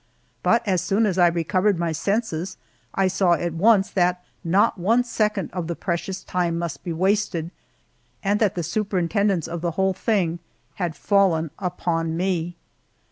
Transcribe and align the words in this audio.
But 0.41 0.67
as 0.67 0.81
soon 0.81 1.05
as 1.05 1.19
I 1.19 1.27
recovered 1.27 1.77
my 1.77 1.91
senses 1.91 2.57
I 2.95 3.07
saw 3.07 3.33
at 3.33 3.53
once 3.53 3.91
that 3.91 4.23
not 4.43 4.79
one 4.79 5.03
second 5.03 5.51
of 5.53 5.67
the 5.67 5.75
precious 5.75 6.23
time 6.23 6.57
must 6.57 6.83
be 6.83 6.91
wasted, 6.91 7.51
and 8.23 8.39
that 8.39 8.55
the 8.55 8.63
superintendence 8.63 9.47
of 9.47 9.61
the 9.61 9.69
whole 9.77 9.93
thing 9.93 10.39
had 10.81 10.95
fallen 10.95 11.51
upon 11.59 12.17
me. 12.17 12.55